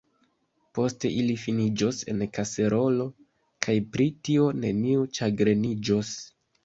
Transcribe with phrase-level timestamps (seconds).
[0.77, 3.07] Poste ili finiĝos en kaserolo,
[3.67, 6.15] kaj pri tio neniu ĉagreniĝos.